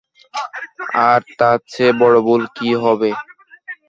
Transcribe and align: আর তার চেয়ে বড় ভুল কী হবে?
আর 1.07 1.21
তার 1.39 1.57
চেয়ে 1.71 1.93
বড় 2.01 2.17
ভুল 2.25 2.41
কী 2.57 2.69
হবে? 2.83 3.09